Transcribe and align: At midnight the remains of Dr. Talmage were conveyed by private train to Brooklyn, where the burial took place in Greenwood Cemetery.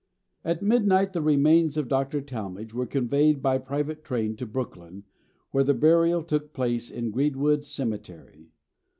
At 0.43 0.63
midnight 0.63 1.13
the 1.13 1.21
remains 1.21 1.77
of 1.77 1.87
Dr. 1.87 2.21
Talmage 2.21 2.73
were 2.73 2.87
conveyed 2.87 3.39
by 3.39 3.59
private 3.59 4.03
train 4.03 4.35
to 4.37 4.47
Brooklyn, 4.47 5.03
where 5.51 5.63
the 5.63 5.75
burial 5.75 6.23
took 6.23 6.53
place 6.53 6.89
in 6.89 7.11
Greenwood 7.11 7.63
Cemetery. 7.63 8.49